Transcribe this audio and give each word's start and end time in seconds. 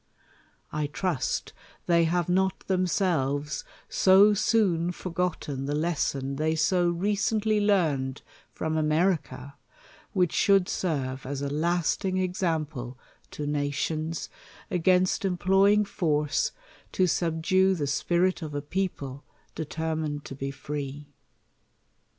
1 0.71 0.87
trust 0.87 1.53
they 1.85 2.05
have 2.05 2.27
not 2.27 2.61
themselves 2.65 3.63
so 3.87 4.33
soon 4.33 4.91
forgotten 4.91 5.65
the 5.65 5.75
lesson 5.75 6.37
they 6.37 6.55
so 6.55 6.89
recently 6.89 7.61
learned 7.63 8.23
from 8.51 8.75
America, 8.75 9.53
which 10.13 10.33
should 10.33 10.67
serve 10.67 11.23
as 11.23 11.43
a 11.43 11.51
lasting 11.51 12.15
examplelo 12.17 12.95
nations, 13.37 14.27
against 14.71 15.23
employing 15.23 15.85
force 15.85 16.51
to 16.91 17.05
subdue 17.05 17.75
the 17.75 17.85
spirit 17.85 18.41
of 18.41 18.55
a 18.55 18.61
people, 18.63 19.23
determined 19.55 20.25
to 20.25 20.33
be 20.33 20.49
free 20.49 21.13